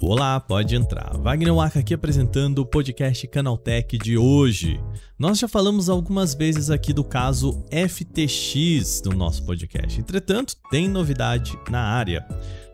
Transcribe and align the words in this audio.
Olá, 0.00 0.38
pode 0.38 0.76
entrar. 0.76 1.16
Wagner 1.16 1.54
Waka 1.54 1.80
aqui 1.80 1.94
apresentando 1.94 2.58
o 2.58 2.66
podcast 2.66 3.26
Canaltech 3.26 3.98
de 3.98 4.18
hoje. 4.18 4.80
Nós 5.18 5.38
já 5.38 5.48
falamos 5.48 5.88
algumas 5.88 6.34
vezes 6.34 6.70
aqui 6.70 6.92
do 6.92 7.02
caso 7.02 7.64
FTX 7.70 9.02
no 9.06 9.12
nosso 9.12 9.44
podcast. 9.44 9.98
Entretanto, 9.98 10.56
tem 10.70 10.88
novidade 10.88 11.58
na 11.70 11.80
área. 11.80 12.24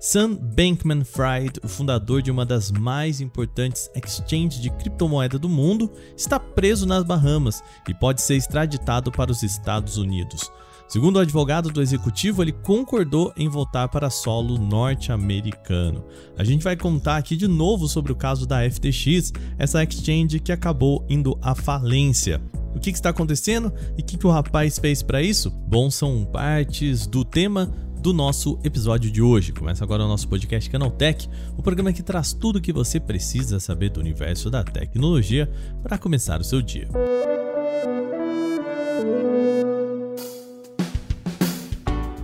Sam 0.01 0.35
Bankman-Fried, 0.35 1.61
o 1.62 1.69
fundador 1.69 2.21
de 2.21 2.31
uma 2.31 2.45
das 2.45 2.71
mais 2.71 3.21
importantes 3.21 3.91
exchanges 3.95 4.61
de 4.61 4.69
criptomoeda 4.71 5.39
do 5.39 5.49
mundo, 5.49 5.91
está 6.17 6.41
preso 6.41 6.85
nas 6.85 7.05
Bahamas 7.05 7.62
e 7.89 7.95
pode 7.95 8.23
ser 8.23 8.37
extraditado 8.37 9.12
para 9.12 9.31
os 9.31 9.43
Estados 9.43 9.97
Unidos. 9.97 10.51
Segundo 10.91 11.16
o 11.16 11.20
advogado 11.20 11.70
do 11.70 11.80
executivo, 11.80 12.43
ele 12.43 12.50
concordou 12.50 13.32
em 13.36 13.48
voltar 13.48 13.86
para 13.86 14.11
solo 14.11 14.58
norte-americano. 14.58 16.04
A 16.36 16.43
gente 16.43 16.64
vai 16.64 16.75
contar 16.76 17.17
aqui 17.17 17.36
de 17.36 17.46
novo 17.46 17.86
sobre 17.86 18.11
o 18.11 18.17
caso 18.17 18.44
da 18.44 18.68
FTX, 18.68 19.32
essa 19.57 19.84
exchange 19.84 20.40
que 20.40 20.50
acabou 20.50 21.07
indo 21.08 21.39
à 21.40 21.54
falência. 21.54 22.43
O 22.75 22.81
que, 22.81 22.90
que 22.90 22.98
está 22.98 23.11
acontecendo 23.11 23.72
e 23.96 24.03
o 24.03 24.04
que, 24.04 24.18
que 24.18 24.26
o 24.26 24.32
rapaz 24.32 24.81
fez 24.81 25.00
para 25.00 25.22
isso? 25.22 25.48
Bom, 25.48 25.93
são 25.93 26.25
partes 26.25 27.07
do 27.07 27.25
tema 27.25 27.72
do 28.00 28.12
nosso 28.12 28.59
episódio 28.64 29.12
de 29.12 29.22
hoje. 29.22 29.53
Começa 29.53 29.84
agora 29.84 30.04
o 30.04 30.09
nosso 30.09 30.26
podcast 30.26 30.68
Canaltech, 30.68 31.31
o 31.57 31.62
programa 31.62 31.93
que 31.93 32.03
traz 32.03 32.33
tudo 32.33 32.56
o 32.56 32.61
que 32.61 32.72
você 32.72 32.98
precisa 32.98 33.61
saber 33.61 33.91
do 33.91 34.00
universo 34.00 34.50
da 34.50 34.64
tecnologia 34.64 35.48
para 35.84 35.97
começar 35.97 36.41
o 36.41 36.45
seu 36.45 36.61
dia. 36.61 36.89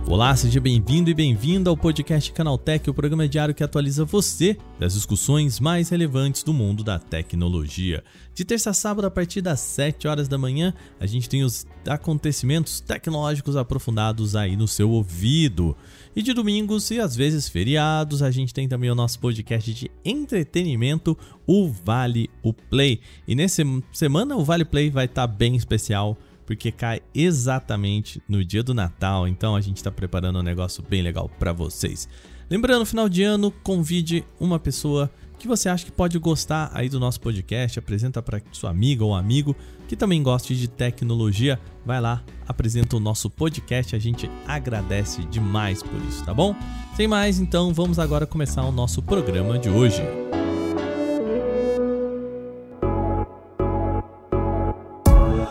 Olá, 0.09 0.33
seja 0.37 0.61
bem-vindo 0.61 1.09
e 1.09 1.13
bem-vinda 1.13 1.69
ao 1.69 1.75
podcast 1.75 2.31
Canaltech, 2.31 2.89
o 2.89 2.93
programa 2.93 3.27
diário 3.27 3.53
que 3.53 3.61
atualiza 3.61 4.05
você 4.05 4.57
das 4.79 4.93
discussões 4.93 5.59
mais 5.59 5.89
relevantes 5.89 6.43
do 6.43 6.53
mundo 6.53 6.81
da 6.81 6.97
tecnologia. 6.97 8.01
De 8.33 8.45
terça 8.45 8.69
a 8.69 8.73
sábado, 8.73 9.05
a 9.05 9.11
partir 9.11 9.41
das 9.41 9.59
7 9.59 10.07
horas 10.07 10.29
da 10.29 10.37
manhã, 10.37 10.73
a 10.97 11.05
gente 11.05 11.27
tem 11.27 11.43
os 11.43 11.67
acontecimentos 11.85 12.79
tecnológicos 12.79 13.57
aprofundados 13.57 14.33
aí 14.33 14.55
no 14.55 14.65
seu 14.65 14.89
ouvido. 14.91 15.75
E 16.15 16.21
de 16.21 16.33
domingos 16.33 16.89
e 16.89 17.01
às 17.01 17.13
vezes 17.13 17.49
feriados, 17.49 18.23
a 18.23 18.31
gente 18.31 18.53
tem 18.53 18.65
também 18.65 18.89
o 18.89 18.95
nosso 18.95 19.19
podcast 19.19 19.73
de 19.73 19.91
entretenimento, 20.05 21.17
o 21.45 21.67
Vale 21.67 22.29
o 22.41 22.53
Play. 22.53 23.01
E 23.27 23.35
nessa 23.35 23.61
semana 23.91 24.37
o 24.37 24.45
Vale 24.45 24.63
Play 24.63 24.89
vai 24.89 25.03
estar 25.03 25.27
tá 25.27 25.33
bem 25.33 25.57
especial 25.57 26.17
porque 26.47 26.71
cai 26.71 27.01
exatamente 27.13 28.23
no 28.27 28.43
dia 28.43 28.63
do 28.63 28.73
Natal, 28.73 29.27
então 29.27 29.55
a 29.55 29.61
gente 29.61 29.77
está 29.77 29.91
preparando 29.91 30.39
um 30.39 30.43
negócio 30.43 30.81
bem 30.89 31.03
legal 31.03 31.29
para 31.37 31.51
vocês. 31.51 32.07
Lembrando, 32.49 32.85
final 32.85 33.09
de 33.09 33.21
ano, 33.21 33.51
convide 33.51 34.23
uma 34.39 34.57
pessoa 34.57 35.11
que 35.37 35.47
você 35.47 35.69
acha 35.69 35.85
que 35.85 35.91
pode 35.91 36.17
gostar 36.17 36.71
aí 36.73 36.89
do 36.89 36.99
nosso 36.99 37.19
podcast, 37.19 37.77
apresenta 37.77 38.21
para 38.21 38.41
sua 38.53 38.71
amiga 38.71 39.03
ou 39.03 39.13
amigo 39.13 39.55
que 39.87 39.95
também 39.95 40.23
goste 40.23 40.55
de 40.55 40.67
tecnologia, 40.67 41.59
vai 41.85 42.01
lá, 42.01 42.23
apresenta 42.47 42.95
o 42.95 42.99
nosso 42.99 43.29
podcast, 43.29 43.95
a 43.95 43.99
gente 43.99 44.31
agradece 44.47 45.23
demais 45.25 45.83
por 45.83 46.01
isso, 46.09 46.23
tá 46.25 46.33
bom? 46.33 46.55
Sem 46.95 47.07
mais, 47.07 47.39
então 47.39 47.73
vamos 47.73 47.99
agora 47.99 48.25
começar 48.25 48.63
o 48.63 48.71
nosso 48.71 49.01
programa 49.01 49.59
de 49.59 49.69
hoje. 49.69 50.01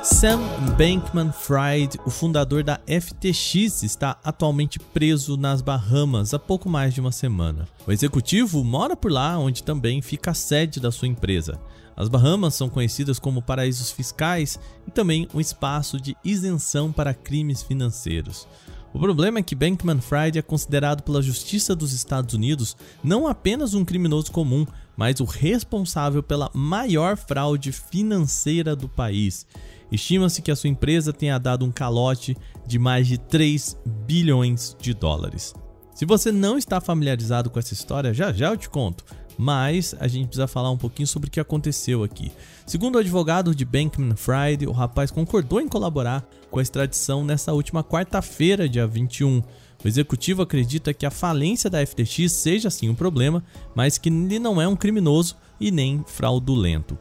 Sam 0.06 0.38
Bankman-Fried, 0.78 1.98
o 2.06 2.10
fundador 2.10 2.62
da 2.62 2.80
FTX, 2.86 3.82
está 3.82 4.16
atualmente 4.22 4.78
preso 4.78 5.36
nas 5.36 5.60
Bahamas 5.60 6.32
há 6.32 6.38
pouco 6.38 6.70
mais 6.70 6.94
de 6.94 7.00
uma 7.00 7.10
semana. 7.10 7.66
O 7.84 7.90
executivo 7.90 8.62
mora 8.62 8.96
por 8.96 9.10
lá, 9.10 9.36
onde 9.36 9.64
também 9.64 10.00
fica 10.00 10.30
a 10.30 10.34
sede 10.34 10.78
da 10.78 10.92
sua 10.92 11.08
empresa. 11.08 11.60
As 11.96 12.08
Bahamas 12.08 12.54
são 12.54 12.68
conhecidas 12.68 13.18
como 13.18 13.42
paraísos 13.42 13.90
fiscais 13.90 14.60
e 14.86 14.92
também 14.92 15.26
um 15.34 15.40
espaço 15.40 16.00
de 16.00 16.16
isenção 16.24 16.92
para 16.92 17.12
crimes 17.12 17.64
financeiros. 17.64 18.46
O 18.94 19.00
problema 19.00 19.40
é 19.40 19.42
que 19.42 19.56
Bankman-Fried 19.56 20.38
é 20.38 20.42
considerado 20.42 21.02
pela 21.02 21.20
Justiça 21.20 21.74
dos 21.74 21.92
Estados 21.92 22.32
Unidos 22.32 22.76
não 23.02 23.26
apenas 23.26 23.74
um 23.74 23.84
criminoso 23.84 24.30
comum, 24.30 24.64
mas 24.96 25.20
o 25.20 25.24
responsável 25.24 26.22
pela 26.22 26.50
maior 26.54 27.16
fraude 27.16 27.72
financeira 27.72 28.74
do 28.74 28.88
país. 28.88 29.46
Estima-se 29.90 30.42
que 30.42 30.50
a 30.50 30.56
sua 30.56 30.70
empresa 30.70 31.12
tenha 31.12 31.38
dado 31.38 31.64
um 31.64 31.70
calote 31.70 32.36
de 32.66 32.78
mais 32.78 33.06
de 33.06 33.18
3 33.18 33.76
bilhões 34.06 34.76
de 34.80 34.92
dólares. 34.92 35.54
Se 35.94 36.04
você 36.04 36.32
não 36.32 36.58
está 36.58 36.80
familiarizado 36.80 37.48
com 37.48 37.58
essa 37.58 37.72
história, 37.72 38.12
já 38.12 38.32
já 38.32 38.48
eu 38.48 38.56
te 38.56 38.68
conto, 38.68 39.04
mas 39.38 39.94
a 40.00 40.08
gente 40.08 40.26
precisa 40.26 40.46
falar 40.46 40.70
um 40.70 40.76
pouquinho 40.76 41.06
sobre 41.06 41.28
o 41.28 41.30
que 41.30 41.40
aconteceu 41.40 42.02
aqui. 42.02 42.32
Segundo 42.66 42.96
o 42.96 42.98
advogado 42.98 43.54
de 43.54 43.64
Bankman 43.64 44.16
Fried, 44.16 44.66
o 44.66 44.72
rapaz 44.72 45.10
concordou 45.10 45.60
em 45.60 45.68
colaborar 45.68 46.26
com 46.50 46.58
a 46.58 46.62
extradição 46.62 47.24
nessa 47.24 47.52
última 47.52 47.84
quarta-feira, 47.84 48.68
dia 48.68 48.86
21. 48.86 49.42
O 49.84 49.88
executivo 49.88 50.42
acredita 50.42 50.94
que 50.94 51.06
a 51.06 51.10
falência 51.10 51.70
da 51.70 51.84
FTX 51.84 52.32
seja 52.32 52.70
sim 52.70 52.88
um 52.88 52.94
problema, 52.94 53.44
mas 53.74 53.98
que 53.98 54.08
ele 54.08 54.38
não 54.38 54.60
é 54.60 54.66
um 54.66 54.76
criminoso 54.76 55.36
e 55.60 55.70
nem 55.70 56.04
fraudulento. 56.06 56.98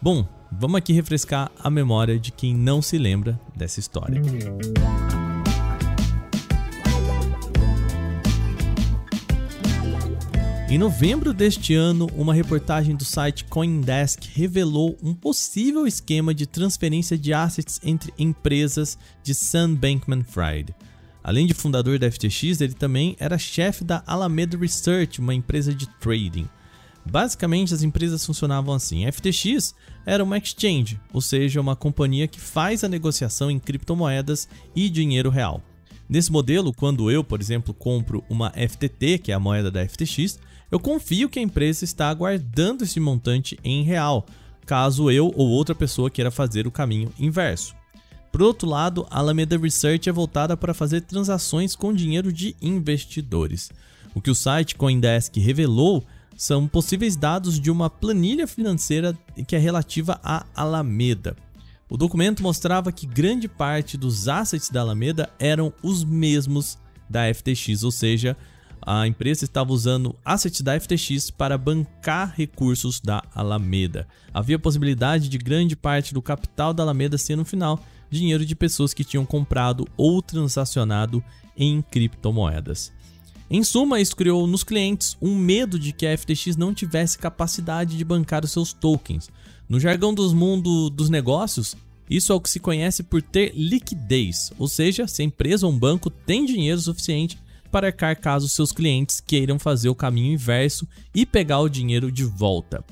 Bom, 0.00 0.26
Vamos 0.52 0.78
aqui 0.78 0.92
refrescar 0.92 1.50
a 1.58 1.70
memória 1.70 2.18
de 2.18 2.32
quem 2.32 2.54
não 2.54 2.82
se 2.82 2.98
lembra 2.98 3.40
dessa 3.54 3.78
história. 3.78 4.20
Em 10.68 10.78
novembro 10.78 11.32
deste 11.32 11.74
ano, 11.74 12.08
uma 12.16 12.34
reportagem 12.34 12.96
do 12.96 13.04
site 13.04 13.44
CoinDesk 13.44 14.24
revelou 14.34 14.96
um 15.02 15.14
possível 15.14 15.86
esquema 15.86 16.34
de 16.34 16.46
transferência 16.46 17.16
de 17.16 17.32
assets 17.32 17.80
entre 17.82 18.12
empresas 18.18 18.98
de 19.22 19.34
Sam 19.34 19.74
Bankman-Fried. 19.74 20.74
Além 21.22 21.46
de 21.46 21.54
fundador 21.54 21.98
da 21.98 22.10
FTX, 22.10 22.60
ele 22.60 22.74
também 22.74 23.14
era 23.18 23.38
chefe 23.38 23.84
da 23.84 24.02
Alameda 24.06 24.56
Research, 24.56 25.20
uma 25.20 25.34
empresa 25.34 25.74
de 25.74 25.86
trading. 25.98 26.48
Basicamente, 27.04 27.74
as 27.74 27.82
empresas 27.82 28.24
funcionavam 28.24 28.74
assim. 28.74 29.06
A 29.06 29.12
FTX 29.12 29.74
era 30.06 30.22
uma 30.22 30.38
exchange, 30.38 31.00
ou 31.12 31.20
seja, 31.20 31.60
uma 31.60 31.76
companhia 31.76 32.28
que 32.28 32.40
faz 32.40 32.84
a 32.84 32.88
negociação 32.88 33.50
em 33.50 33.58
criptomoedas 33.58 34.48
e 34.74 34.88
dinheiro 34.88 35.30
real. 35.30 35.62
Nesse 36.08 36.32
modelo, 36.32 36.72
quando 36.72 37.10
eu, 37.10 37.22
por 37.22 37.40
exemplo, 37.40 37.72
compro 37.72 38.24
uma 38.28 38.50
FTT, 38.50 39.18
que 39.18 39.30
é 39.30 39.34
a 39.34 39.40
moeda 39.40 39.70
da 39.70 39.86
FTX, 39.86 40.38
eu 40.70 40.80
confio 40.80 41.28
que 41.28 41.38
a 41.38 41.42
empresa 41.42 41.84
está 41.84 42.12
guardando 42.12 42.82
esse 42.82 42.98
montante 42.98 43.58
em 43.62 43.82
real, 43.82 44.26
caso 44.66 45.10
eu 45.10 45.32
ou 45.36 45.48
outra 45.48 45.74
pessoa 45.74 46.10
queira 46.10 46.30
fazer 46.30 46.66
o 46.66 46.70
caminho 46.70 47.12
inverso. 47.18 47.79
Por 48.32 48.42
outro 48.42 48.68
lado, 48.68 49.06
a 49.10 49.18
Alameda 49.18 49.58
Research 49.58 50.08
é 50.08 50.12
voltada 50.12 50.56
para 50.56 50.74
fazer 50.74 51.02
transações 51.02 51.74
com 51.74 51.92
dinheiro 51.92 52.32
de 52.32 52.54
investidores. 52.62 53.70
O 54.14 54.20
que 54.20 54.30
o 54.30 54.34
site 54.34 54.76
CoinDesk 54.76 55.36
revelou 55.36 56.04
são 56.36 56.66
possíveis 56.66 57.16
dados 57.16 57.60
de 57.60 57.70
uma 57.70 57.90
planilha 57.90 58.46
financeira 58.46 59.18
que 59.46 59.54
é 59.54 59.58
relativa 59.58 60.18
à 60.22 60.46
Alameda. 60.54 61.36
O 61.88 61.96
documento 61.96 62.42
mostrava 62.42 62.92
que 62.92 63.06
grande 63.06 63.48
parte 63.48 63.96
dos 63.96 64.28
assets 64.28 64.70
da 64.70 64.80
Alameda 64.80 65.28
eram 65.38 65.72
os 65.82 66.04
mesmos 66.04 66.78
da 67.08 67.22
FTX, 67.34 67.82
ou 67.82 67.90
seja, 67.90 68.36
a 68.80 69.06
empresa 69.06 69.44
estava 69.44 69.72
usando 69.72 70.16
assets 70.24 70.62
da 70.62 70.78
FTX 70.78 71.30
para 71.30 71.58
bancar 71.58 72.32
recursos 72.34 73.00
da 73.00 73.22
Alameda. 73.34 74.06
Havia 74.32 74.58
possibilidade 74.58 75.28
de 75.28 75.36
grande 75.36 75.76
parte 75.76 76.14
do 76.14 76.22
capital 76.22 76.72
da 76.72 76.84
Alameda 76.84 77.18
ser 77.18 77.36
no 77.36 77.44
final 77.44 77.78
dinheiro 78.10 78.44
de 78.44 78.54
pessoas 78.54 78.92
que 78.92 79.04
tinham 79.04 79.24
comprado 79.24 79.86
ou 79.96 80.20
transacionado 80.20 81.22
em 81.56 81.82
criptomoedas. 81.82 82.92
Em 83.50 83.64
suma, 83.64 84.00
isso 84.00 84.14
criou 84.14 84.46
nos 84.46 84.62
clientes 84.62 85.16
um 85.20 85.36
medo 85.36 85.78
de 85.78 85.92
que 85.92 86.06
a 86.06 86.16
FTX 86.16 86.56
não 86.56 86.72
tivesse 86.72 87.18
capacidade 87.18 87.96
de 87.96 88.04
bancar 88.04 88.44
os 88.44 88.52
seus 88.52 88.72
tokens. 88.72 89.28
No 89.68 89.80
jargão 89.80 90.14
dos 90.14 90.32
mundo 90.32 90.88
dos 90.88 91.10
negócios, 91.10 91.76
isso 92.08 92.32
é 92.32 92.34
o 92.34 92.40
que 92.40 92.50
se 92.50 92.60
conhece 92.60 93.02
por 93.02 93.22
ter 93.22 93.52
liquidez, 93.54 94.52
ou 94.58 94.68
seja, 94.68 95.06
se 95.06 95.22
a 95.22 95.24
empresa 95.24 95.66
ou 95.66 95.72
um 95.72 95.78
banco 95.78 96.10
tem 96.10 96.44
dinheiro 96.44 96.80
suficiente 96.80 97.38
para 97.70 97.88
arcar 97.88 98.20
caso 98.20 98.48
seus 98.48 98.72
clientes 98.72 99.20
queiram 99.20 99.58
fazer 99.58 99.88
o 99.88 99.94
caminho 99.94 100.32
inverso 100.32 100.88
e 101.14 101.24
pegar 101.24 101.60
o 101.60 101.68
dinheiro 101.68 102.10
de 102.10 102.24
volta. 102.24 102.84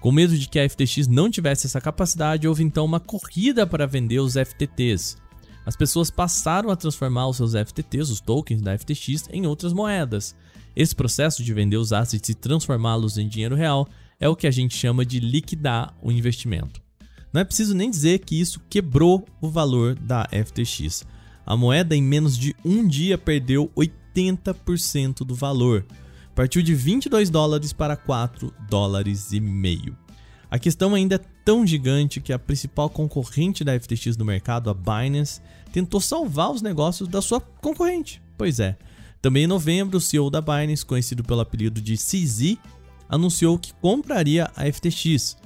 Com 0.00 0.10
medo 0.10 0.36
de 0.36 0.48
que 0.48 0.58
a 0.58 0.68
FTX 0.68 1.06
não 1.06 1.30
tivesse 1.30 1.66
essa 1.66 1.80
capacidade, 1.80 2.48
houve 2.48 2.64
então 2.64 2.84
uma 2.84 2.98
corrida 2.98 3.66
para 3.66 3.86
vender 3.86 4.18
os 4.18 4.34
FTTs 4.34 5.16
as 5.64 5.76
pessoas 5.76 6.10
passaram 6.10 6.70
a 6.70 6.76
transformar 6.76 7.28
os 7.28 7.36
seus 7.36 7.52
FTTs, 7.52 8.10
os 8.10 8.20
tokens 8.20 8.62
da 8.62 8.76
FTX, 8.76 9.28
em 9.30 9.46
outras 9.46 9.72
moedas. 9.72 10.34
Esse 10.74 10.94
processo 10.94 11.44
de 11.44 11.52
vender 11.52 11.76
os 11.76 11.92
assets 11.92 12.28
e 12.28 12.34
transformá-los 12.34 13.18
em 13.18 13.28
dinheiro 13.28 13.54
real 13.54 13.88
é 14.18 14.28
o 14.28 14.36
que 14.36 14.46
a 14.46 14.50
gente 14.50 14.76
chama 14.76 15.04
de 15.04 15.20
liquidar 15.20 15.94
o 16.02 16.10
investimento. 16.10 16.80
Não 17.32 17.40
é 17.40 17.44
preciso 17.44 17.74
nem 17.74 17.90
dizer 17.90 18.20
que 18.20 18.40
isso 18.40 18.60
quebrou 18.68 19.24
o 19.40 19.48
valor 19.48 19.94
da 19.94 20.28
FTX. 20.32 21.04
A 21.46 21.56
moeda 21.56 21.94
em 21.94 22.02
menos 22.02 22.36
de 22.36 22.54
um 22.64 22.86
dia 22.86 23.16
perdeu 23.16 23.70
80% 23.76 25.24
do 25.24 25.34
valor. 25.34 25.86
Partiu 26.40 26.62
de 26.62 26.74
22 26.74 27.28
dólares 27.28 27.70
para 27.70 27.94
4 27.94 28.50
dólares 28.66 29.30
e 29.30 29.38
meio. 29.38 29.94
A 30.50 30.58
questão 30.58 30.94
ainda 30.94 31.16
é 31.16 31.20
tão 31.44 31.66
gigante 31.66 32.18
que 32.18 32.32
a 32.32 32.38
principal 32.38 32.88
concorrente 32.88 33.62
da 33.62 33.78
FTX 33.78 34.16
no 34.16 34.24
mercado, 34.24 34.70
a 34.70 34.72
Binance, 34.72 35.42
tentou 35.70 36.00
salvar 36.00 36.50
os 36.50 36.62
negócios 36.62 37.10
da 37.10 37.20
sua 37.20 37.42
concorrente. 37.42 38.22
Pois 38.38 38.58
é. 38.58 38.78
Também 39.20 39.44
em 39.44 39.46
novembro, 39.46 39.98
o 39.98 40.00
CEO 40.00 40.30
da 40.30 40.40
Binance, 40.40 40.82
conhecido 40.82 41.22
pelo 41.22 41.40
apelido 41.40 41.78
de 41.78 41.94
CZ, 41.98 42.56
anunciou 43.06 43.58
que 43.58 43.74
compraria 43.74 44.50
a 44.56 44.64
FTX. 44.64 45.36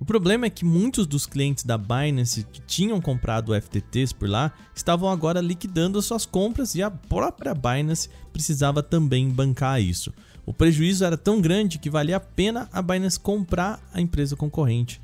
O 0.00 0.04
problema 0.04 0.46
é 0.46 0.50
que 0.50 0.64
muitos 0.64 1.06
dos 1.06 1.26
clientes 1.26 1.62
da 1.62 1.78
Binance 1.78 2.44
que 2.50 2.60
tinham 2.62 3.00
comprado 3.00 3.54
FTTs 3.54 4.12
por 4.12 4.28
lá 4.28 4.50
estavam 4.74 5.10
agora 5.10 5.40
liquidando 5.40 6.02
suas 6.02 6.26
compras 6.26 6.74
e 6.74 6.82
a 6.82 6.90
própria 6.90 7.54
Binance 7.54 8.08
precisava 8.32 8.82
também 8.82 9.28
bancar 9.28 9.80
isso. 9.80 10.12
O 10.46 10.52
prejuízo 10.52 11.04
era 11.04 11.16
tão 11.16 11.40
grande 11.40 11.78
que 11.78 11.90
valia 11.90 12.16
a 12.16 12.20
pena 12.20 12.68
a 12.72 12.82
Binance 12.82 13.18
comprar 13.18 13.80
a 13.92 14.00
empresa 14.00 14.36
concorrente. 14.36 15.00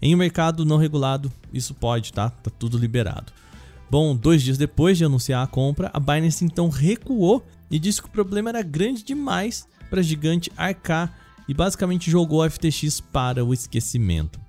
Em 0.00 0.14
um 0.14 0.18
mercado 0.18 0.64
não 0.64 0.76
regulado, 0.76 1.32
isso 1.52 1.74
pode, 1.74 2.12
tá? 2.12 2.30
Tá 2.30 2.50
tudo 2.50 2.78
liberado. 2.78 3.32
Bom, 3.90 4.16
dois 4.16 4.42
dias 4.42 4.58
depois 4.58 4.98
de 4.98 5.04
anunciar 5.04 5.44
a 5.44 5.46
compra, 5.46 5.90
a 5.92 6.00
Binance 6.00 6.44
então 6.44 6.68
recuou 6.68 7.44
e 7.70 7.78
disse 7.78 8.02
que 8.02 8.08
o 8.08 8.12
problema 8.12 8.50
era 8.50 8.62
grande 8.62 9.02
demais 9.02 9.66
para 9.88 10.00
a 10.00 10.02
gigante 10.02 10.50
arcar 10.56 11.16
e 11.48 11.54
basicamente 11.54 12.10
jogou 12.10 12.42
a 12.42 12.50
FTX 12.50 13.00
para 13.00 13.44
o 13.44 13.54
esquecimento. 13.54 14.40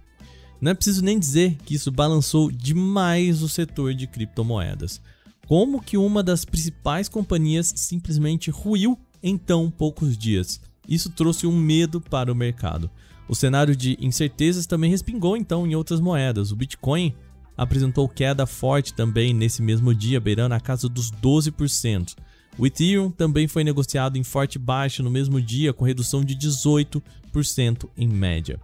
Não 0.60 0.72
é 0.72 0.74
preciso 0.74 1.04
nem 1.04 1.20
dizer 1.20 1.56
que 1.64 1.76
isso 1.76 1.92
balançou 1.92 2.52
demais 2.52 3.44
o 3.44 3.50
setor 3.50 3.94
de 3.94 4.08
criptomoedas. 4.08 5.00
Como 5.48 5.82
que 5.82 5.98
uma 5.98 6.24
das 6.24 6.44
principais 6.44 7.08
companhias 7.08 7.72
simplesmente 7.76 8.50
ruiu 8.50 8.98
em 9.22 9.38
tão 9.38 9.70
poucos 9.70 10.18
dias? 10.18 10.60
Isso 10.88 11.10
trouxe 11.10 11.46
um 11.46 11.56
medo 11.58 12.00
para 12.00 12.32
o 12.32 12.36
mercado. 12.36 12.90
O 13.28 13.36
cenário 13.36 13.76
de 13.76 13.98
incertezas 14.00 14.66
também 14.66 14.90
respingou 14.90 15.36
então 15.36 15.68
em 15.68 15.76
outras 15.76 16.00
moedas. 16.00 16.52
O 16.52 16.56
Bitcoin 16.56 17.14
apresentou 17.58 18.08
queda 18.08 18.46
forte 18.46 18.94
também 18.94 19.34
nesse 19.34 19.62
mesmo 19.62 19.94
dia, 19.94 20.20
beirando 20.20 20.56
a 20.56 20.60
casa 20.60 20.88
dos 20.88 21.12
12%. 21.12 22.16
O 22.58 22.66
Ethereum 22.66 23.12
também 23.12 23.48
foi 23.48 23.64
negociado 23.64 24.18
em 24.18 24.24
forte 24.24 24.58
baixa 24.58 25.04
no 25.04 25.12
mesmo 25.12 25.42
dia, 25.42 25.74
com 25.74 25.86
redução 25.86 26.24
de 26.24 26.36
18% 26.36 27.90
em 27.98 28.08
média. 28.08 28.60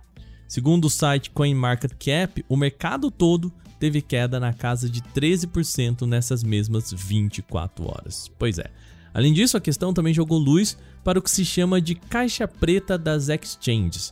Segundo 0.47 0.85
o 0.85 0.89
site 0.89 1.29
CoinMarketCap, 1.31 2.45
o 2.47 2.55
mercado 2.55 3.11
todo 3.11 3.51
teve 3.79 4.01
queda 4.01 4.39
na 4.39 4.53
casa 4.53 4.89
de 4.89 5.01
13% 5.01 6.07
nessas 6.07 6.43
mesmas 6.43 6.91
24 6.91 7.85
horas. 7.85 8.31
Pois 8.39 8.57
é. 8.57 8.71
Além 9.13 9.31
disso, 9.31 9.55
a 9.55 9.61
questão 9.61 9.93
também 9.93 10.13
jogou 10.13 10.39
luz 10.39 10.77
para 11.03 11.19
o 11.19 11.21
que 11.21 11.29
se 11.29 11.45
chama 11.45 11.79
de 11.79 11.95
caixa 11.95 12.47
preta 12.47 12.97
das 12.97 13.29
exchanges. 13.29 14.11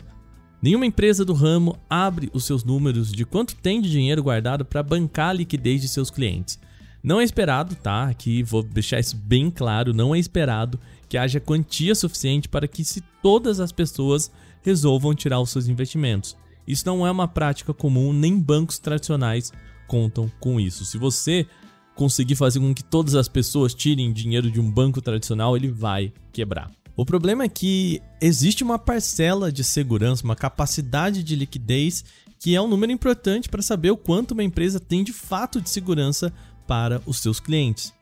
Nenhuma 0.62 0.86
empresa 0.86 1.25
do 1.25 1.33
ramo 1.33 1.75
abre 1.89 2.30
os 2.33 2.45
seus 2.45 2.63
números 2.63 3.12
de 3.12 3.25
quanto 3.25 3.56
tem 3.56 3.81
de 3.81 3.89
dinheiro 3.89 4.21
guardado 4.21 4.63
para 4.63 4.83
bancar 4.83 5.30
a 5.30 5.33
liquidez 5.33 5.81
de 5.81 5.88
seus 5.88 6.12
clientes. 6.12 6.59
Não 7.03 7.19
é 7.19 7.24
esperado, 7.24 7.75
tá? 7.75 8.03
Aqui 8.03 8.44
vou 8.44 8.62
deixar 8.62 9.00
isso 9.00 9.15
bem 9.15 9.50
claro, 9.50 9.92
não 9.92 10.13
é 10.13 10.19
esperado 10.19 10.80
que 11.09 11.18
haja 11.18 11.39
quantia 11.39 11.95
suficiente 11.95 12.48
para 12.48 12.68
que 12.68 12.86
se 12.86 13.01
todas 13.24 13.59
as 13.59 13.71
pessoas 13.71 14.31
resolvam 14.62 15.15
tirar 15.15 15.42
os 15.42 15.50
seus 15.50 15.68
investimentos. 15.68 16.38
Isso 16.68 16.86
não 16.86 17.06
é 17.06 17.09
uma 17.09 17.27
prática 17.27 17.74
comum, 17.74 18.13
nem 18.13 18.39
bancos 18.39 18.77
tradicionais 18.77 19.51
contam 19.88 20.31
com 20.39 20.59
isso. 20.59 20.86
Se 20.86 20.98
você 20.98 21.48
conseguir 21.95 22.35
fazer 22.35 22.59
com 22.59 22.73
que 22.73 22.83
todas 22.83 23.15
as 23.15 23.27
pessoas 23.27 23.73
tirem 23.73 24.11
dinheiro 24.11 24.49
de 24.49 24.59
um 24.59 24.69
banco 24.69 25.01
tradicional, 25.01 25.55
ele 25.55 25.69
vai 25.69 26.13
quebrar. 26.31 26.71
O 26.95 27.05
problema 27.05 27.43
é 27.43 27.49
que 27.49 28.01
existe 28.21 28.63
uma 28.63 28.77
parcela 28.77 29.51
de 29.51 29.63
segurança, 29.63 30.23
uma 30.23 30.35
capacidade 30.35 31.23
de 31.23 31.35
liquidez 31.35 32.03
que 32.38 32.55
é 32.55 32.61
um 32.61 32.67
número 32.67 32.91
importante 32.91 33.47
para 33.47 33.61
saber 33.61 33.91
o 33.91 33.97
quanto 33.97 34.31
uma 34.31 34.43
empresa 34.43 34.79
tem 34.79 35.03
de 35.03 35.13
fato 35.13 35.61
de 35.61 35.69
segurança 35.69 36.33
para 36.67 36.99
os 37.05 37.19
seus 37.19 37.39
clientes. 37.39 37.93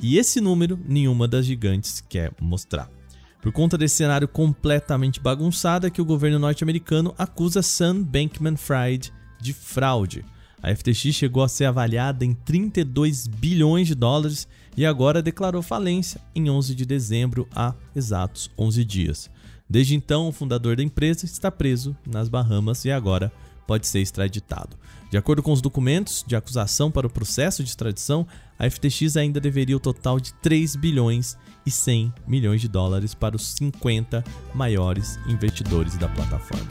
E 0.00 0.16
esse 0.16 0.40
número 0.40 0.78
nenhuma 0.86 1.26
das 1.26 1.44
gigantes 1.44 2.00
quer 2.08 2.32
mostrar. 2.40 2.88
Por 3.42 3.50
conta 3.50 3.76
desse 3.76 3.96
cenário 3.96 4.28
completamente 4.28 5.20
bagunçado 5.20 5.86
é 5.86 5.90
que 5.90 6.00
o 6.00 6.04
governo 6.04 6.38
norte-americano 6.38 7.12
acusa 7.18 7.60
Sam 7.60 8.02
Bankman-Fried 8.02 9.12
de 9.40 9.52
fraude. 9.52 10.24
A 10.62 10.74
FTX 10.74 11.14
chegou 11.14 11.42
a 11.42 11.48
ser 11.48 11.66
avaliada 11.66 12.24
em 12.24 12.34
32 12.34 13.26
bilhões 13.26 13.86
de 13.86 13.94
dólares 13.94 14.48
e 14.76 14.84
agora 14.84 15.22
declarou 15.22 15.62
falência 15.62 16.20
em 16.34 16.50
11 16.50 16.74
de 16.74 16.84
dezembro, 16.84 17.48
há 17.54 17.74
exatos 17.94 18.50
11 18.58 18.84
dias. 18.84 19.30
Desde 19.68 19.94
então, 19.94 20.28
o 20.28 20.32
fundador 20.32 20.76
da 20.76 20.82
empresa 20.82 21.24
está 21.24 21.50
preso 21.50 21.96
nas 22.06 22.28
Bahamas 22.28 22.84
e 22.84 22.90
agora 22.90 23.32
pode 23.66 23.86
ser 23.86 24.00
extraditado. 24.00 24.76
De 25.10 25.16
acordo 25.16 25.42
com 25.42 25.52
os 25.52 25.60
documentos 25.60 26.24
de 26.26 26.34
acusação 26.34 26.90
para 26.90 27.06
o 27.06 27.10
processo 27.10 27.62
de 27.62 27.68
extradição, 27.68 28.26
a 28.58 28.68
FTX 28.68 29.16
ainda 29.16 29.38
deveria 29.38 29.76
o 29.76 29.80
total 29.80 30.18
de 30.18 30.32
3 30.34 30.74
bilhões 30.74 31.36
e 31.66 31.70
100 31.70 32.12
milhões 32.26 32.62
de 32.62 32.68
dólares 32.68 33.14
para 33.14 33.36
os 33.36 33.46
50 33.54 34.24
maiores 34.54 35.18
investidores 35.28 35.96
da 35.98 36.08
plataforma. 36.08 36.66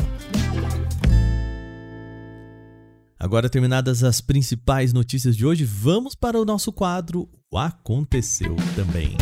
Agora 3.20 3.50
terminadas 3.50 4.04
as 4.04 4.22
principais 4.22 4.94
notícias 4.94 5.36
de 5.36 5.44
hoje, 5.44 5.66
vamos 5.66 6.14
para 6.14 6.40
o 6.40 6.46
nosso 6.46 6.72
quadro 6.72 7.28
O 7.50 7.58
Aconteceu 7.58 8.56
Também. 8.76 9.18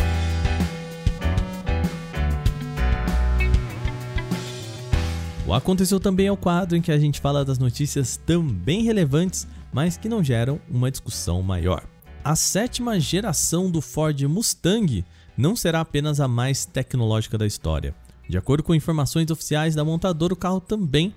O 5.46 5.54
Aconteceu 5.54 5.98
Também 5.98 6.26
é 6.26 6.32
o 6.32 6.36
quadro 6.36 6.76
em 6.76 6.82
que 6.82 6.92
a 6.92 6.98
gente 6.98 7.22
fala 7.22 7.42
das 7.42 7.58
notícias 7.58 8.18
também 8.18 8.82
relevantes, 8.82 9.48
mas 9.72 9.96
que 9.96 10.10
não 10.10 10.22
geram 10.22 10.60
uma 10.68 10.90
discussão 10.90 11.40
maior. 11.40 11.88
A 12.22 12.36
sétima 12.36 13.00
geração 13.00 13.70
do 13.70 13.80
Ford 13.80 14.20
Mustang 14.24 15.06
não 15.38 15.56
será 15.56 15.80
apenas 15.80 16.20
a 16.20 16.28
mais 16.28 16.66
tecnológica 16.66 17.38
da 17.38 17.46
história. 17.46 17.94
De 18.28 18.36
acordo 18.36 18.62
com 18.62 18.74
informações 18.74 19.30
oficiais 19.30 19.74
da 19.74 19.84
montadora, 19.84 20.34
o 20.34 20.36
carro 20.36 20.60
também 20.60 21.14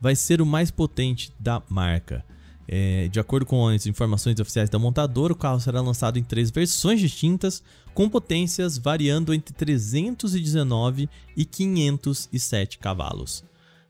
vai 0.00 0.16
ser 0.16 0.40
o 0.40 0.46
mais 0.46 0.70
potente 0.70 1.32
da 1.38 1.62
marca. 1.68 2.24
É, 2.68 3.08
de 3.08 3.20
acordo 3.20 3.46
com 3.46 3.68
as 3.68 3.86
informações 3.86 4.38
oficiais 4.40 4.68
da 4.68 4.78
montadora, 4.78 5.32
o 5.32 5.36
carro 5.36 5.60
será 5.60 5.80
lançado 5.80 6.18
em 6.18 6.24
três 6.24 6.50
versões 6.50 7.00
distintas, 7.00 7.62
com 7.94 8.08
potências 8.08 8.76
variando 8.76 9.32
entre 9.32 9.54
319 9.54 11.08
e 11.36 11.44
507 11.44 12.78
cavalos. 12.78 13.44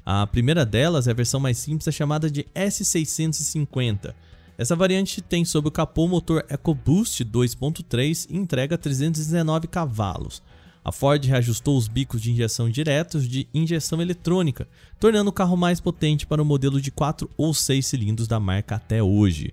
A 0.04 0.26
primeira 0.26 0.64
delas, 0.64 1.08
é 1.08 1.10
a 1.10 1.14
versão 1.14 1.40
mais 1.40 1.58
simples, 1.58 1.88
é 1.88 1.92
chamada 1.92 2.30
de 2.30 2.44
S650. 2.54 4.14
Essa 4.58 4.76
variante 4.76 5.20
tem 5.20 5.44
sob 5.44 5.68
o 5.68 5.72
capô 5.72 6.06
motor 6.06 6.44
EcoBoost 6.48 7.24
2.3 7.24 8.26
e 8.30 8.36
entrega 8.36 8.78
319 8.78 9.66
cavalos. 9.66 10.42
A 10.86 10.92
Ford 10.92 11.24
reajustou 11.24 11.76
os 11.76 11.88
bicos 11.88 12.22
de 12.22 12.30
injeção 12.30 12.70
diretos 12.70 13.28
de 13.28 13.48
injeção 13.52 14.00
eletrônica, 14.00 14.68
tornando 15.00 15.30
o 15.30 15.32
carro 15.32 15.56
mais 15.56 15.80
potente 15.80 16.24
para 16.24 16.40
o 16.40 16.44
modelo 16.44 16.80
de 16.80 16.92
4 16.92 17.28
ou 17.36 17.52
6 17.52 17.84
cilindros 17.84 18.28
da 18.28 18.38
marca 18.38 18.76
até 18.76 19.02
hoje. 19.02 19.52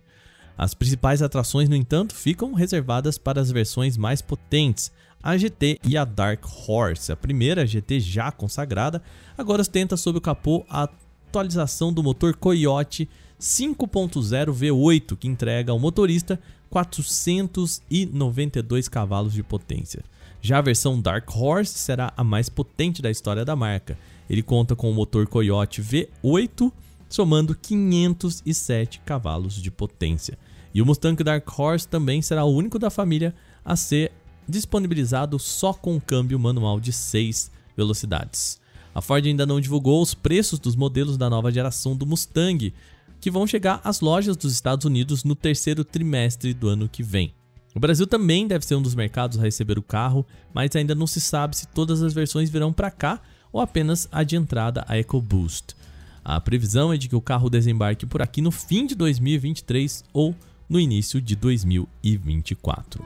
As 0.55 0.75
principais 0.75 1.23
atrações, 1.23 1.67
no 1.67 1.75
entanto, 1.75 2.13
ficam 2.13 2.53
reservadas 2.53 3.17
para 3.17 3.41
as 3.41 3.49
versões 3.49 3.97
mais 3.97 4.21
potentes, 4.21 4.91
a 5.23 5.35
GT 5.35 5.79
e 5.83 5.97
a 5.97 6.05
Dark 6.05 6.45
Horse. 6.67 7.11
A 7.11 7.15
primeira, 7.15 7.63
a 7.63 7.65
GT 7.65 7.99
já 7.99 8.31
consagrada, 8.31 9.01
agora 9.35 9.63
ostenta 9.63 9.97
sob 9.97 10.19
o 10.19 10.21
capô 10.21 10.63
a 10.69 10.83
atualização 10.83 11.91
do 11.91 12.03
motor 12.03 12.35
Coyote 12.35 13.09
5.0 13.41 14.53
V8, 14.53 15.17
que 15.17 15.27
entrega 15.27 15.71
ao 15.71 15.79
motorista 15.79 16.39
492 16.69 18.87
cavalos 18.87 19.33
de 19.33 19.41
potência. 19.41 20.03
Já 20.45 20.57
a 20.57 20.62
versão 20.62 21.00
Dark 21.00 21.33
Horse 21.33 21.79
será 21.79 22.12
a 22.17 22.23
mais 22.23 22.50
potente 22.50 23.01
da 23.01 23.09
história 23.09 23.45
da 23.45 23.55
marca. 23.55 23.97
Ele 24.29 24.43
conta 24.43 24.75
com 24.75 24.91
o 24.91 24.93
motor 24.93 25.25
Coyote 25.25 25.81
V8, 25.81 26.69
somando 27.07 27.55
507 27.55 29.00
cavalos 29.05 29.55
de 29.55 29.71
potência. 29.71 30.38
E 30.73 30.81
o 30.81 30.85
Mustang 30.85 31.23
Dark 31.23 31.47
Horse 31.57 31.88
também 31.88 32.21
será 32.21 32.43
o 32.43 32.53
único 32.53 32.77
da 32.77 32.89
família 32.89 33.33
a 33.63 33.77
ser 33.77 34.12
disponibilizado 34.45 35.39
só 35.39 35.73
com 35.73 35.97
câmbio 35.97 36.38
manual 36.38 36.77
de 36.77 36.91
6 36.91 37.50
velocidades. 37.77 38.59
A 38.93 39.00
Ford 39.00 39.25
ainda 39.25 39.45
não 39.45 39.62
divulgou 39.62 40.01
os 40.01 40.13
preços 40.13 40.59
dos 40.59 40.75
modelos 40.75 41.15
da 41.15 41.29
nova 41.29 41.53
geração 41.53 41.95
do 41.95 42.05
Mustang, 42.05 42.73
que 43.21 43.31
vão 43.31 43.47
chegar 43.47 43.79
às 43.81 44.01
lojas 44.01 44.35
dos 44.35 44.51
Estados 44.51 44.83
Unidos 44.83 45.23
no 45.23 45.35
terceiro 45.35 45.85
trimestre 45.85 46.53
do 46.53 46.67
ano 46.67 46.89
que 46.89 47.01
vem. 47.01 47.33
O 47.75 47.79
Brasil 47.79 48.05
também 48.05 48.47
deve 48.47 48.65
ser 48.65 48.75
um 48.75 48.81
dos 48.81 48.93
mercados 48.93 49.39
a 49.39 49.41
receber 49.41 49.79
o 49.79 49.83
carro, 49.83 50.25
mas 50.53 50.75
ainda 50.75 50.93
não 50.93 51.07
se 51.07 51.19
sabe 51.19 51.57
se 51.57 51.67
todas 51.67 52.03
as 52.03 52.13
versões 52.13 52.49
virão 52.49 52.71
para 52.71 52.91
cá 52.91 53.19
ou 53.51 53.59
apenas 53.59 54.07
a 54.11 54.23
de 54.23 54.35
entrada 54.35 54.85
a 54.87 54.97
EcoBoost. 54.97 55.75
A 56.23 56.39
previsão 56.39 56.93
é 56.93 56.97
de 56.97 57.09
que 57.09 57.15
o 57.15 57.21
carro 57.21 57.49
desembarque 57.49 58.05
por 58.05 58.21
aqui 58.21 58.41
no 58.41 58.51
fim 58.51 58.85
de 58.85 58.95
2023 58.95 60.03
ou 60.13 60.35
no 60.69 60.79
início 60.79 61.19
de 61.19 61.35
2024. 61.35 63.03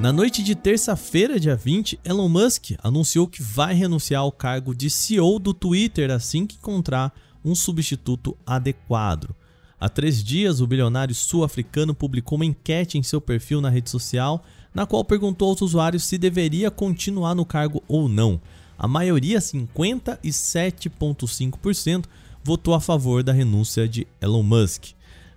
Na 0.00 0.12
noite 0.12 0.42
de 0.42 0.54
terça-feira, 0.54 1.38
dia 1.38 1.54
20, 1.54 2.00
Elon 2.04 2.28
Musk 2.28 2.72
anunciou 2.82 3.26
que 3.26 3.42
vai 3.42 3.74
renunciar 3.74 4.22
ao 4.22 4.32
cargo 4.32 4.74
de 4.74 4.90
CEO 4.90 5.38
do 5.38 5.54
Twitter 5.54 6.10
assim 6.10 6.46
que 6.46 6.56
encontrar 6.56 7.12
um 7.44 7.54
substituto 7.54 8.36
adequado. 8.46 9.34
Há 9.80 9.88
três 9.88 10.22
dias, 10.22 10.60
o 10.60 10.66
bilionário 10.66 11.14
sul-africano 11.14 11.94
publicou 11.94 12.36
uma 12.36 12.44
enquete 12.44 12.98
em 12.98 13.02
seu 13.02 13.18
perfil 13.18 13.62
na 13.62 13.70
rede 13.70 13.88
social, 13.88 14.44
na 14.74 14.84
qual 14.84 15.02
perguntou 15.02 15.48
aos 15.48 15.62
usuários 15.62 16.04
se 16.04 16.18
deveria 16.18 16.70
continuar 16.70 17.34
no 17.34 17.46
cargo 17.46 17.82
ou 17.88 18.06
não. 18.06 18.38
A 18.78 18.86
maioria, 18.86 19.38
57,5%, 19.38 22.04
votou 22.44 22.74
a 22.74 22.80
favor 22.80 23.22
da 23.22 23.32
renúncia 23.32 23.88
de 23.88 24.06
Elon 24.20 24.42
Musk. 24.42 24.88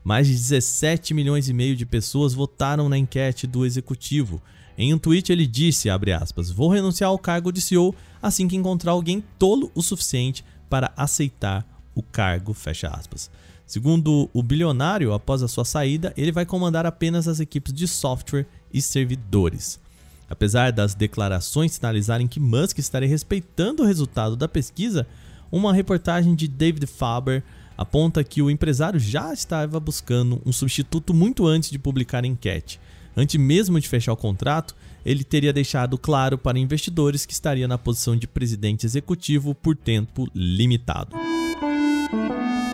Mais 0.03 0.27
de 0.27 0.33
17 0.33 1.13
milhões 1.13 1.47
e 1.47 1.53
meio 1.53 1.77
de 1.77 1.85
pessoas 1.85 2.33
votaram 2.33 2.89
na 2.89 2.97
enquete 2.97 3.47
do 3.47 3.65
executivo. 3.65 4.41
Em 4.77 4.93
um 4.93 4.97
tweet 4.97 5.31
ele 5.31 5.47
disse, 5.47 5.89
aspas, 5.89 6.51
vou 6.51 6.67
renunciar 6.67 7.09
ao 7.09 7.17
cargo 7.17 7.49
de 7.49 7.61
CEO 7.61 7.95
assim 8.21 8.45
que 8.47 8.57
encontrar 8.57 8.91
alguém 8.91 9.23
tolo 9.39 9.71
o 9.73 9.81
suficiente 9.81 10.43
para 10.69 10.91
aceitar 10.97 11.65
o 11.95 12.03
cargo, 12.03 12.53
fecha 12.53 12.89
aspas. 12.89 13.31
Segundo 13.65 14.29
o 14.33 14.43
bilionário, 14.43 15.13
após 15.13 15.41
a 15.41 15.47
sua 15.47 15.65
saída, 15.65 16.13
ele 16.17 16.31
vai 16.31 16.45
comandar 16.45 16.85
apenas 16.85 17.27
as 17.27 17.39
equipes 17.39 17.73
de 17.73 17.87
software 17.87 18.45
e 18.73 18.81
servidores. 18.81 19.79
Apesar 20.29 20.71
das 20.71 20.95
declarações 20.95 21.73
sinalizarem 21.73 22.27
que 22.27 22.39
Musk 22.39 22.79
estaria 22.79 23.07
respeitando 23.07 23.83
o 23.83 23.85
resultado 23.85 24.35
da 24.35 24.47
pesquisa, 24.47 25.07
uma 25.51 25.73
reportagem 25.73 26.33
de 26.35 26.47
David 26.47 26.87
Faber 26.87 27.43
aponta 27.77 28.23
que 28.23 28.41
o 28.41 28.49
empresário 28.49 28.99
já 28.99 29.33
estava 29.33 29.79
buscando 29.79 30.41
um 30.45 30.51
substituto 30.51 31.13
muito 31.13 31.45
antes 31.45 31.69
de 31.69 31.79
publicar 31.79 32.23
a 32.23 32.27
enquete. 32.27 32.79
Antes 33.15 33.39
mesmo 33.39 33.79
de 33.79 33.87
fechar 33.87 34.13
o 34.13 34.17
contrato, 34.17 34.75
ele 35.05 35.23
teria 35.23 35.53
deixado 35.53 35.97
claro 35.97 36.37
para 36.37 36.57
investidores 36.57 37.25
que 37.25 37.33
estaria 37.33 37.67
na 37.67 37.77
posição 37.77 38.15
de 38.15 38.27
presidente 38.27 38.85
executivo 38.85 39.53
por 39.53 39.75
tempo 39.75 40.27
limitado. 40.33 41.15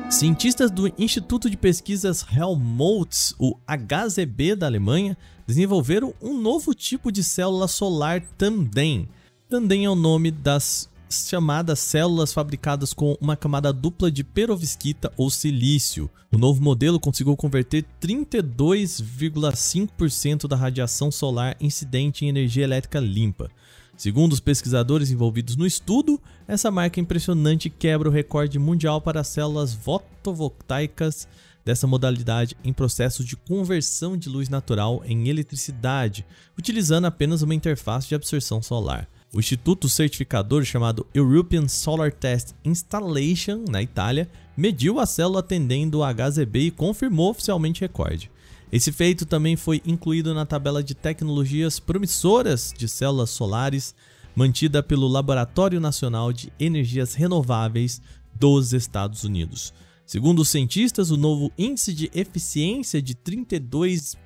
Cientistas 0.10 0.72
do 0.72 0.92
Instituto 0.98 1.48
de 1.48 1.56
Pesquisas 1.56 2.26
Helmholtz, 2.36 3.36
o 3.38 3.56
HZB 3.68 4.56
da 4.56 4.66
Alemanha, 4.66 5.16
desenvolveram 5.46 6.16
um 6.20 6.42
novo 6.42 6.74
tipo 6.74 7.12
de 7.12 7.24
célula 7.24 7.68
solar 7.68 8.20
Tandem. 8.36 9.08
Tandem 9.48 9.86
é 9.86 9.90
o 9.90 9.94
nome 9.94 10.32
das 10.32 10.90
chamadas 11.12 11.78
células 11.80 12.34
fabricadas 12.34 12.92
com 12.92 13.16
uma 13.22 13.38
camada 13.38 13.72
dupla 13.72 14.12
de 14.12 14.24
perovskita 14.24 15.14
ou 15.16 15.30
silício. 15.30 16.10
O 16.32 16.40
novo 16.40 16.60
modelo 16.60 17.00
conseguiu 17.00 17.36
converter 17.36 17.86
32,5% 18.02 20.48
da 20.48 20.56
radiação 20.56 21.12
solar 21.12 21.56
incidente 21.62 22.26
em 22.26 22.30
energia 22.30 22.64
elétrica 22.64 23.00
limpa. 23.00 23.52
Segundo 24.00 24.32
os 24.32 24.40
pesquisadores 24.40 25.12
envolvidos 25.12 25.58
no 25.58 25.68
estudo, 25.68 26.22
essa 26.48 26.72
marca 26.72 27.02
impressionante 27.02 27.70
quebra 27.70 28.08
o 28.08 28.12
recorde 28.12 28.58
mundial 28.58 29.02
para 29.02 29.26
células 29.26 29.74
fotovoltaicas 29.74 31.28
dessa 31.66 31.86
modalidade 31.86 32.56
em 32.64 32.72
processo 32.72 33.26
de 33.26 33.36
conversão 33.36 34.16
de 34.16 34.30
luz 34.30 34.48
natural 34.48 35.02
em 35.04 35.28
eletricidade, 35.28 36.26
utilizando 36.58 37.08
apenas 37.08 37.42
uma 37.42 37.54
interface 37.54 38.08
de 38.08 38.16
absorção 38.16 38.62
solar. 38.62 39.06
O 39.34 39.40
instituto 39.42 39.90
certificador 39.90 40.64
chamado 40.64 41.06
European 41.14 41.68
Solar 41.68 42.14
Test 42.14 42.54
Installation, 42.64 43.66
na 43.70 43.82
Itália, 43.82 44.30
mediu 44.56 44.98
a 45.02 45.06
célula 45.06 45.42
atendendo 45.42 46.00
o 46.00 46.06
HZB 46.06 46.60
e 46.60 46.72
confirmou 46.72 47.32
oficialmente 47.32 47.82
o 47.82 47.84
recorde. 47.84 48.32
Esse 48.72 48.92
feito 48.92 49.26
também 49.26 49.56
foi 49.56 49.82
incluído 49.86 50.34
na 50.34 50.46
tabela 50.46 50.84
de 50.84 50.94
tecnologias 50.94 51.80
promissoras 51.80 52.74
de 52.78 52.88
células 52.88 53.32
solares 53.32 53.96
mantida 54.36 54.84
pelo 54.84 55.08
Laboratório 55.08 55.80
Nacional 55.80 56.32
de 56.32 56.54
Energias 56.60 57.16
Renováveis 57.16 58.02
dos 58.34 58.72
Estados 58.72 59.24
Unidos. 59.24 59.74
Segundo 60.06 60.40
os 60.40 60.50
cientistas, 60.50 61.12
o 61.12 61.18
novo 61.18 61.52
índice 61.58 61.94
de 61.94 62.12
eficiência 62.14 63.02
de 63.02 63.16
32% 63.16 64.18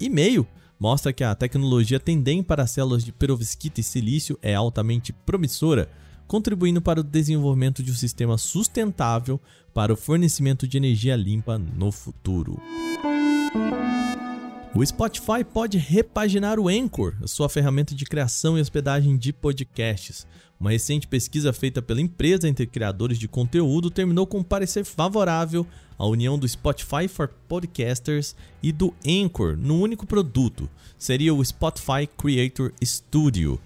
e 0.00 0.08
meio 0.08 0.46
mostra 0.78 1.12
que 1.12 1.24
a 1.24 1.34
tecnologia 1.34 2.00
Tendem 2.00 2.42
para 2.42 2.66
células 2.66 3.04
de 3.04 3.12
perovskita 3.12 3.80
e 3.80 3.84
silício 3.84 4.38
é 4.40 4.54
altamente 4.54 5.12
promissora, 5.12 5.90
contribuindo 6.26 6.80
para 6.80 7.00
o 7.00 7.04
desenvolvimento 7.04 7.82
de 7.82 7.90
um 7.90 7.94
sistema 7.94 8.38
sustentável 8.38 9.40
para 9.74 9.92
o 9.92 9.96
fornecimento 9.96 10.66
de 10.66 10.76
energia 10.76 11.16
limpa 11.16 11.58
no 11.58 11.92
futuro. 11.92 12.60
O 14.76 14.84
Spotify 14.84 15.42
pode 15.42 15.78
repaginar 15.78 16.58
o 16.58 16.68
Anchor, 16.68 17.14
sua 17.24 17.48
ferramenta 17.48 17.94
de 17.94 18.04
criação 18.04 18.58
e 18.58 18.60
hospedagem 18.60 19.16
de 19.16 19.32
podcasts. 19.32 20.26
Uma 20.60 20.70
recente 20.70 21.06
pesquisa 21.06 21.50
feita 21.50 21.80
pela 21.80 22.00
empresa 22.00 22.46
entre 22.46 22.66
criadores 22.66 23.18
de 23.18 23.26
conteúdo 23.26 23.90
terminou 23.90 24.26
com 24.26 24.40
um 24.40 24.42
parecer 24.42 24.84
favorável 24.84 25.66
à 25.98 26.06
união 26.06 26.38
do 26.38 26.46
Spotify 26.46 27.08
for 27.08 27.28
Podcasters 27.48 28.36
e 28.62 28.70
do 28.70 28.92
Anchor 29.06 29.56
no 29.56 29.80
único 29.80 30.06
produto. 30.06 30.68
Seria 30.98 31.32
o 31.32 31.42
Spotify 31.42 32.06
Creator 32.18 32.70
Studio. 32.84 33.58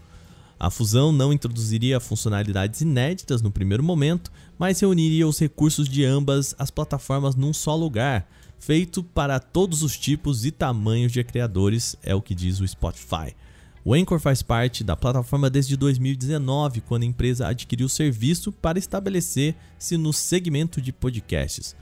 A 0.61 0.70
fusão 0.70 1.11
não 1.11 1.32
introduziria 1.32 1.99
funcionalidades 1.99 2.82
inéditas 2.82 3.42
no 3.42 3.50
primeiro 3.50 3.82
momento, 3.82 4.30
mas 4.56 4.78
reuniria 4.78 5.26
os 5.26 5.40
recursos 5.40 5.88
de 5.88 6.04
ambas 6.04 6.54
as 6.56 6.70
plataformas 6.70 7.35
num 7.35 7.52
só 7.52 7.75
lugar 7.75 8.28
feito 8.61 9.02
para 9.02 9.40
todos 9.40 9.83
os 9.83 9.99
tipos 9.99 10.45
e 10.45 10.50
tamanhos 10.50 11.11
de 11.11 11.25
criadores, 11.25 11.97
é 12.02 12.14
o 12.14 12.21
que 12.21 12.35
diz 12.35 12.61
o 12.61 12.69
Spotify. 12.69 13.35
O 13.83 13.95
Anchor 13.95 14.21
faz 14.21 14.43
parte 14.43 14.85
da 14.85 14.95
plataforma 14.95 15.49
desde 15.49 15.75
2019, 15.76 16.83
quando 16.83 17.02
a 17.02 17.07
empresa 17.07 17.49
adquiriu 17.49 17.87
o 17.87 17.90
serviço 17.90 18.52
para 18.52 18.79
estabelecer-se 18.79 19.97
no 19.97 20.12
segmento 20.12 20.83
de 20.83 20.93
podcasts. 20.93 21.75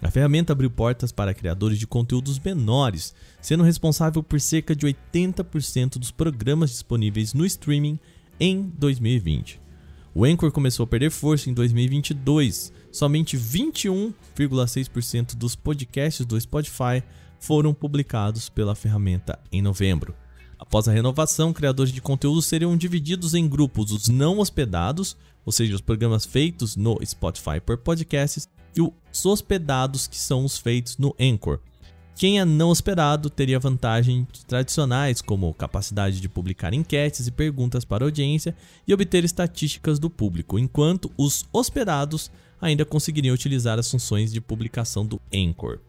A 0.00 0.10
ferramenta 0.10 0.52
abriu 0.52 0.70
portas 0.70 1.12
para 1.12 1.34
criadores 1.34 1.78
de 1.78 1.86
conteúdos 1.86 2.38
menores, 2.38 3.14
sendo 3.40 3.62
responsável 3.62 4.22
por 4.22 4.40
cerca 4.40 4.74
de 4.74 4.86
80% 4.86 5.98
dos 5.98 6.10
programas 6.10 6.70
disponíveis 6.70 7.34
no 7.34 7.44
streaming 7.44 8.00
em 8.40 8.72
2020. 8.78 9.60
O 10.14 10.24
Anchor 10.24 10.50
começou 10.50 10.84
a 10.84 10.86
perder 10.86 11.10
força 11.10 11.48
em 11.48 11.54
2022, 11.54 12.72
somente 12.92 13.36
21,6% 13.36 15.34
dos 15.34 15.56
podcasts 15.56 16.24
do 16.24 16.40
Spotify 16.40 17.02
foram 17.40 17.74
publicados 17.74 18.48
pela 18.48 18.74
ferramenta 18.74 19.38
em 19.50 19.60
novembro. 19.60 20.14
Após 20.58 20.86
a 20.86 20.92
renovação, 20.92 21.52
criadores 21.52 21.92
de 21.92 22.00
conteúdo 22.00 22.40
seriam 22.40 22.76
divididos 22.76 23.34
em 23.34 23.48
grupos 23.48 23.90
os 23.90 24.08
não 24.08 24.38
hospedados, 24.38 25.16
ou 25.44 25.52
seja, 25.52 25.74
os 25.74 25.80
programas 25.80 26.24
feitos 26.24 26.76
no 26.76 26.96
Spotify 27.04 27.60
por 27.60 27.78
podcasts, 27.78 28.48
e 28.76 28.80
os 28.80 29.26
hospedados, 29.26 30.06
que 30.06 30.16
são 30.16 30.44
os 30.44 30.56
feitos 30.56 30.96
no 30.98 31.14
Anchor. 31.18 31.58
Quem 32.14 32.38
é 32.38 32.44
não 32.44 32.68
hospedado 32.68 33.28
teria 33.28 33.58
vantagens 33.58 34.26
tradicionais, 34.46 35.20
como 35.20 35.52
capacidade 35.54 36.20
de 36.20 36.28
publicar 36.28 36.72
enquetes 36.72 37.26
e 37.26 37.30
perguntas 37.30 37.84
para 37.84 38.04
a 38.04 38.06
audiência 38.06 38.54
e 38.86 38.94
obter 38.94 39.24
estatísticas 39.24 39.98
do 39.98 40.08
público, 40.08 40.58
enquanto 40.58 41.10
os 41.16 41.44
hospedados 41.52 42.30
ainda 42.60 42.84
conseguiriam 42.84 43.34
utilizar 43.34 43.78
as 43.78 43.90
funções 43.90 44.32
de 44.32 44.40
publicação 44.40 45.04
do 45.04 45.20
Anchor. 45.34 45.80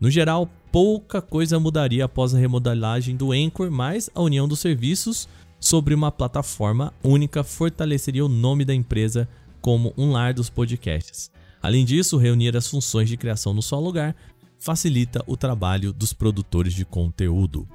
No 0.00 0.10
geral, 0.10 0.48
pouca 0.70 1.20
coisa 1.20 1.60
mudaria 1.60 2.04
após 2.04 2.34
a 2.34 2.38
remodelagem 2.38 3.16
do 3.16 3.32
Anchor, 3.32 3.70
mas 3.70 4.08
a 4.14 4.22
união 4.22 4.46
dos 4.46 4.60
serviços 4.60 5.28
sobre 5.58 5.94
uma 5.94 6.12
plataforma 6.12 6.92
única 7.02 7.42
fortaleceria 7.42 8.24
o 8.24 8.28
nome 8.28 8.64
da 8.64 8.74
empresa 8.74 9.28
como 9.60 9.92
um 9.96 10.12
lar 10.12 10.32
dos 10.32 10.48
podcasts. 10.48 11.30
Além 11.62 11.84
disso, 11.84 12.18
reunir 12.18 12.56
as 12.56 12.68
funções 12.68 13.08
de 13.08 13.16
criação 13.16 13.52
no 13.52 13.62
só 13.62 13.80
lugar 13.80 14.14
facilita 14.58 15.22
o 15.26 15.36
trabalho 15.36 15.92
dos 15.92 16.12
produtores 16.12 16.74
de 16.74 16.84
conteúdo. 16.84 17.68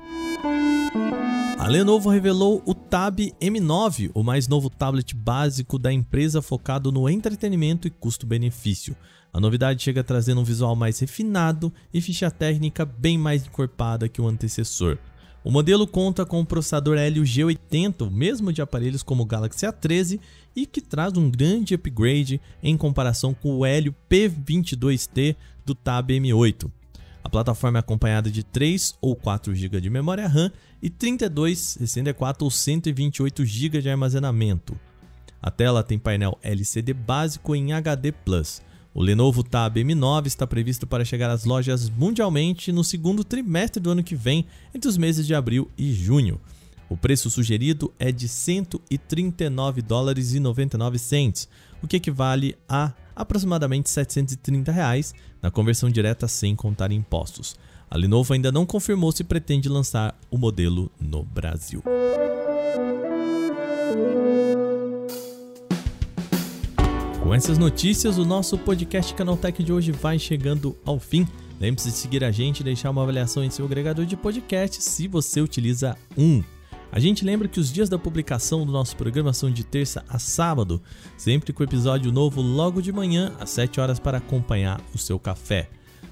A 1.57 1.67
Lenovo 1.67 2.09
revelou 2.09 2.63
o 2.65 2.73
Tab 2.73 3.19
M9, 3.39 4.09
o 4.15 4.23
mais 4.23 4.47
novo 4.47 4.69
tablet 4.69 5.15
básico 5.15 5.77
da 5.77 5.93
empresa 5.93 6.41
focado 6.41 6.91
no 6.91 7.07
entretenimento 7.07 7.87
e 7.87 7.91
custo-benefício. 7.91 8.95
A 9.31 9.39
novidade 9.39 9.83
chega 9.83 10.03
trazendo 10.03 10.41
um 10.41 10.43
visual 10.43 10.75
mais 10.75 10.99
refinado 10.99 11.71
e 11.93 12.01
ficha 12.01 12.31
técnica 12.31 12.83
bem 12.83 13.17
mais 13.17 13.45
encorpada 13.45 14.09
que 14.09 14.19
o 14.19 14.27
antecessor. 14.27 14.97
O 15.43 15.49
modelo 15.49 15.87
conta 15.87 16.23
com 16.23 16.39
o 16.39 16.45
processador 16.45 16.97
Helio 16.97 17.23
G80, 17.23 18.07
o 18.07 18.11
mesmo 18.11 18.53
de 18.53 18.61
aparelhos 18.61 19.01
como 19.01 19.23
o 19.23 19.25
Galaxy 19.25 19.65
A13, 19.65 20.19
e 20.55 20.67
que 20.67 20.81
traz 20.81 21.17
um 21.17 21.31
grande 21.31 21.73
upgrade 21.73 22.39
em 22.61 22.77
comparação 22.77 23.33
com 23.33 23.57
o 23.57 23.65
Helio 23.65 23.95
P22T 24.09 25.35
do 25.65 25.73
Tab 25.73 26.09
M8. 26.09 26.69
A 27.23 27.29
plataforma 27.29 27.79
é 27.79 27.81
acompanhada 27.81 28.29
de 28.29 28.43
3 28.43 28.95
ou 29.01 29.15
4 29.15 29.53
GB 29.55 29.81
de 29.81 29.89
memória 29.89 30.27
RAM 30.27 30.51
e 30.81 30.89
32, 30.89 31.59
64 31.79 32.43
ou 32.43 32.51
128 32.51 33.45
GB 33.45 33.81
de 33.81 33.89
armazenamento. 33.89 34.79
A 35.41 35.49
tela 35.49 35.83
tem 35.83 35.97
painel 35.97 36.37
LCD 36.43 36.93
básico 36.93 37.55
em 37.55 37.73
HD+. 37.73 38.13
O 38.93 39.01
Lenovo 39.01 39.41
Tab 39.41 39.77
M9 39.77 40.27
está 40.27 40.45
previsto 40.45 40.85
para 40.85 41.05
chegar 41.05 41.29
às 41.29 41.45
lojas 41.45 41.89
mundialmente 41.89 42.73
no 42.73 42.83
segundo 42.83 43.23
trimestre 43.23 43.81
do 43.81 43.89
ano 43.89 44.03
que 44.03 44.15
vem, 44.15 44.45
entre 44.75 44.89
os 44.89 44.97
meses 44.97 45.25
de 45.25 45.33
abril 45.33 45.69
e 45.77 45.93
junho. 45.93 46.39
O 46.89 46.97
preço 46.97 47.29
sugerido 47.29 47.93
é 47.97 48.11
de 48.11 48.27
139 48.27 49.81
dólares 49.81 50.33
e 50.33 50.41
99 50.41 50.99
cents, 50.99 51.47
o 51.81 51.87
que 51.87 51.95
equivale 51.95 52.57
a 52.67 52.91
aproximadamente 53.15 53.89
730 53.89 54.73
reais 54.73 55.13
na 55.41 55.49
conversão 55.49 55.89
direta 55.89 56.27
sem 56.27 56.53
contar 56.53 56.91
impostos. 56.91 57.55
A 57.89 57.97
Lenovo 57.97 58.33
ainda 58.33 58.51
não 58.51 58.65
confirmou 58.65 59.13
se 59.13 59.23
pretende 59.23 59.69
lançar 59.69 60.19
o 60.29 60.37
modelo 60.37 60.91
no 60.99 61.23
Brasil. 61.23 61.81
Com 67.31 67.35
essas 67.35 67.57
notícias, 67.57 68.17
o 68.17 68.25
nosso 68.25 68.57
podcast 68.57 69.13
Canaltech 69.13 69.63
de 69.63 69.71
hoje 69.71 69.93
vai 69.93 70.19
chegando 70.19 70.77
ao 70.83 70.99
fim. 70.99 71.25
Lembre-se 71.61 71.89
de 71.89 71.95
seguir 71.95 72.25
a 72.25 72.29
gente 72.29 72.59
e 72.59 72.63
deixar 72.65 72.89
uma 72.89 73.03
avaliação 73.03 73.41
em 73.41 73.49
seu 73.49 73.65
agregador 73.65 74.05
de 74.05 74.17
podcast 74.17 74.83
se 74.83 75.07
você 75.07 75.39
utiliza 75.39 75.97
um. 76.17 76.43
A 76.91 76.99
gente 76.99 77.23
lembra 77.23 77.47
que 77.47 77.57
os 77.57 77.71
dias 77.71 77.87
da 77.87 77.97
publicação 77.97 78.65
do 78.65 78.73
nosso 78.73 78.97
programa 78.97 79.31
são 79.31 79.49
de 79.49 79.63
terça 79.63 80.03
a 80.09 80.19
sábado, 80.19 80.81
sempre 81.15 81.53
com 81.53 81.63
episódio 81.63 82.11
novo 82.11 82.41
logo 82.41 82.81
de 82.81 82.91
manhã, 82.91 83.31
às 83.39 83.51
7 83.51 83.79
horas, 83.79 83.97
para 83.97 84.17
acompanhar 84.17 84.81
o 84.93 84.97
seu 84.97 85.17
café. 85.17 85.69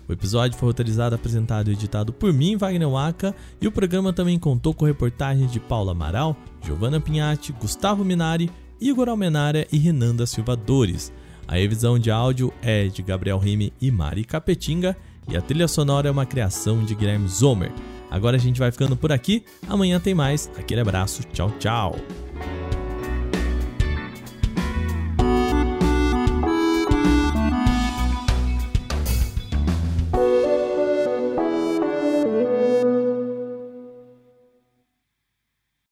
O 0.08 0.14
episódio 0.14 0.58
foi 0.58 0.70
roteirizado, 0.70 1.16
apresentado 1.16 1.70
e 1.70 1.74
editado 1.74 2.14
por 2.14 2.32
mim, 2.32 2.56
Wagner 2.56 2.90
Waka, 2.90 3.36
e 3.60 3.68
o 3.68 3.74
programa 3.74 4.14
também 4.14 4.40
contou 4.40 4.74
com 4.74 4.86
reportagens 4.86 5.52
de 5.52 5.60
Paula 5.60 5.92
Amaral, 5.92 6.38
Giovanna 6.64 7.02
Pinhatti, 7.02 7.52
Gustavo 7.52 8.06
Minari, 8.06 8.50
Igor 8.82 9.10
Almenara 9.10 9.68
e 9.72 9.78
Renanda 9.78 10.26
Silva 10.26 10.56
Dores. 10.56 11.12
A 11.48 11.56
revisão 11.56 11.98
de 11.98 12.12
áudio 12.12 12.54
é 12.62 12.88
de 12.88 13.02
Gabriel 13.02 13.38
Rime 13.38 13.74
e 13.82 13.90
Mari 13.90 14.24
Capetinga, 14.24 14.96
e 15.28 15.36
a 15.36 15.42
trilha 15.42 15.68
sonora 15.68 16.08
é 16.08 16.12
uma 16.12 16.26
criação 16.26 16.84
de 16.84 16.96
Guilherme 16.96 17.28
Zomer. 17.28 17.72
Agora 18.10 18.38
a 18.38 18.40
gente 18.40 18.60
vai 18.60 18.72
ficando 18.72 18.96
por 18.96 19.12
aqui. 19.12 19.44
Amanhã 19.68 20.00
tem 20.00 20.16
mais. 20.16 20.50
Aquele 20.58 20.82
abraço. 20.82 21.24
Tchau, 21.32 21.52
tchau. 21.60 21.96